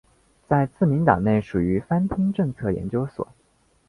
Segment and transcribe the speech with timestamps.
[0.47, 3.27] 在自民党内属于番町政策研究所。